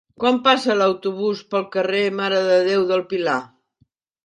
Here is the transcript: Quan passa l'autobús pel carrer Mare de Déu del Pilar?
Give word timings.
Quan 0.21 0.37
passa 0.45 0.77
l'autobús 0.79 1.43
pel 1.51 1.67
carrer 1.77 2.01
Mare 2.23 2.41
de 2.49 2.59
Déu 2.71 2.89
del 2.95 3.07
Pilar? 3.15 3.39